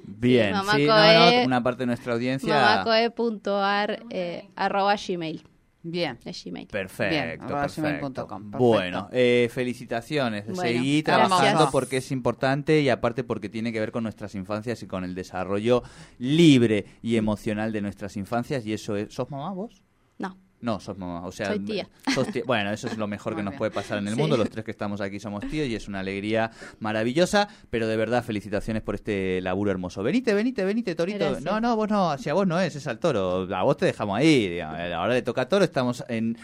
Bien, 0.03 0.51
Mamá 0.51 0.73
sí, 0.75 0.85
no, 0.85 0.93
Coe- 0.93 1.39
no, 1.41 1.45
una 1.47 1.63
parte 1.63 1.83
de 1.83 1.87
nuestra 1.87 2.13
audiencia... 2.13 2.53
mamacoe.ar 2.85 4.03
eh, 4.09 4.49
arroba 4.55 4.95
gmail. 4.95 5.43
Bien. 5.81 6.17
Es 6.25 6.43
gmail. 6.43 6.67
Perfecto, 6.67 7.15
Bien, 7.15 7.39
perfecto. 7.47 8.27
Bueno, 8.57 9.07
eh, 9.13 9.49
felicitaciones. 9.51 10.45
Bueno, 10.45 10.61
Seguí 10.61 11.01
gracias. 11.01 11.29
trabajando 11.29 11.69
porque 11.71 11.97
es 11.97 12.11
importante 12.11 12.81
y 12.81 12.89
aparte 12.89 13.23
porque 13.23 13.47
tiene 13.47 13.71
que 13.71 13.79
ver 13.79 13.91
con 13.93 14.03
nuestras 14.03 14.35
infancias 14.35 14.83
y 14.83 14.87
con 14.87 15.05
el 15.05 15.15
desarrollo 15.15 15.83
libre 16.17 16.85
y 17.01 17.15
emocional 17.15 17.71
de 17.71 17.81
nuestras 17.81 18.17
infancias. 18.17 18.65
Y 18.65 18.73
eso 18.73 18.97
es... 18.97 19.13
¿Sos 19.13 19.29
mamá 19.31 19.53
vos? 19.53 19.81
No, 20.17 20.37
No, 20.61 20.79
sos 20.79 20.97
mamá. 20.97 21.25
O 21.25 21.31
sea, 21.31 21.47
Soy 21.47 21.59
tía. 21.59 21.87
sos 22.13 22.27
tía. 22.27 22.43
Bueno, 22.45 22.71
eso 22.71 22.87
es 22.87 22.97
lo 22.97 23.07
mejor 23.07 23.35
que 23.35 23.43
nos 23.43 23.55
puede 23.55 23.71
pasar 23.71 23.97
en 23.99 24.07
el 24.09 24.15
Sí. 24.15 24.19
mundo. 24.19 24.35
Los 24.35 24.49
tres 24.49 24.65
que 24.65 24.71
estamos 24.71 24.99
aquí 24.99 25.19
somos 25.19 25.47
tíos 25.47 25.67
y 25.67 25.75
es 25.75 25.87
una 25.87 26.01
alegría 26.01 26.51
maravillosa. 26.79 27.47
Pero 27.69 27.87
de 27.87 27.95
verdad, 27.95 28.23
felicitaciones 28.23 28.83
por 28.83 28.95
este 28.95 29.39
laburo 29.41 29.71
hermoso. 29.71 30.03
Venite, 30.03 30.33
venite, 30.33 30.65
venite, 30.65 30.95
Torito. 30.95 31.39
No, 31.39 31.61
no, 31.61 31.75
vos 31.75 31.89
no. 31.89 32.11
Hacia 32.11 32.33
vos 32.33 32.45
no 32.47 32.59
es, 32.59 32.75
es 32.75 32.87
al 32.87 32.99
toro. 32.99 33.47
A 33.55 33.63
vos 33.63 33.77
te 33.77 33.85
dejamos 33.85 34.17
ahí. 34.17 34.49
digamos. 34.49 34.77
Ahora 34.79 35.13
le 35.13 35.21
toca 35.21 35.41
a 35.43 35.47
Toro. 35.49 35.63
Estamos 35.63 36.03
en 36.09 36.37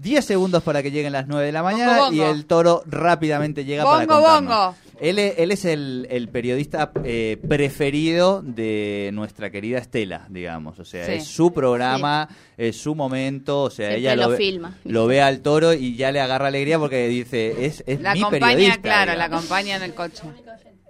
10 0.00 0.24
segundos 0.24 0.62
para 0.62 0.82
que 0.82 0.90
lleguen 0.90 1.12
las 1.12 1.26
9 1.28 1.46
de 1.46 1.52
la 1.52 1.62
mañana 1.62 1.98
Bongo, 1.98 2.12
y 2.14 2.18
bongo. 2.18 2.32
el 2.32 2.46
Toro 2.46 2.82
rápidamente 2.86 3.64
llega 3.64 3.84
para 3.84 4.06
Bongo, 4.06 4.14
contarnos. 4.14 4.50
bongo. 4.56 4.74
Él, 5.00 5.18
es- 5.18 5.34
él 5.38 5.50
es 5.50 5.64
el, 5.64 6.06
el 6.10 6.28
periodista 6.28 6.90
eh, 7.04 7.38
preferido 7.48 8.42
de 8.42 9.10
nuestra 9.14 9.50
querida 9.50 9.78
Estela, 9.78 10.26
digamos. 10.28 10.78
O 10.78 10.84
sea, 10.84 11.06
Sí. 11.06 11.12
es 11.12 11.24
su 11.24 11.52
programa, 11.54 12.28
es 12.58 12.76
su 12.76 12.94
momento. 12.94 13.62
O 13.62 13.70
sea, 13.70 13.88
Siempre 13.88 13.98
ella 14.00 14.16
lo, 14.16 14.22
lo 14.24 14.28
ve, 14.30 14.36
filma. 14.36 14.74
lo 14.84 15.06
ve 15.06 15.22
al 15.22 15.40
toro 15.40 15.72
y 15.72 15.96
ya 15.96 16.12
le 16.12 16.20
agarra 16.20 16.48
alegría 16.48 16.78
porque 16.78 17.08
dice, 17.08 17.64
es, 17.64 17.82
es 17.86 18.00
La 18.02 18.12
mi 18.14 18.20
acompaña, 18.20 18.46
periodista. 18.48 18.80
claro, 18.82 19.12
la 19.12 19.24
digamos. 19.24 19.44
acompaña 19.44 19.76
en 19.76 19.82
el 19.82 19.94
coche. 19.94 20.22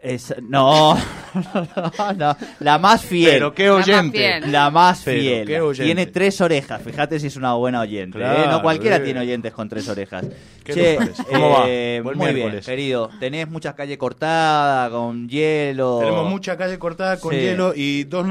Es- 0.02 0.34
no, 0.42 0.94
no, 0.96 2.12
no, 2.16 2.36
la 2.60 2.78
más 2.78 3.04
fiel. 3.04 3.32
Pero 3.32 3.54
qué 3.54 3.66
La 3.66 3.72
más 3.76 3.88
oyente. 3.88 4.18
fiel. 4.18 4.52
La 4.52 4.70
más 4.70 5.04
fiel. 5.04 5.74
Tiene 5.76 6.06
tres 6.06 6.40
orejas. 6.40 6.80
Fíjate 6.82 7.20
si 7.20 7.26
es 7.26 7.36
una 7.36 7.52
buena 7.54 7.80
oyente. 7.80 8.18
¿eh? 8.18 8.46
No 8.48 8.62
cualquiera 8.62 8.96
eh. 8.96 9.00
tiene 9.00 9.20
oyentes 9.20 9.52
con 9.52 9.68
tres 9.68 9.88
orejas. 9.88 10.24
¿Qué 10.64 10.98
eh, 11.66 12.02
muy 12.02 12.32
bien, 12.32 12.60
querido. 12.60 13.10
Tenés 13.18 13.48
mucha 13.50 13.74
calle 13.74 13.98
cortada, 13.98 14.88
con 14.90 15.28
hielo. 15.28 15.98
Tenemos 16.00 16.30
mucha 16.30 16.56
calle 16.56 16.78
cortada 16.78 17.18
con 17.18 17.34
Sí. 17.34 17.40
hielo 17.40 17.72
y 17.74 18.04
dos 18.04 18.24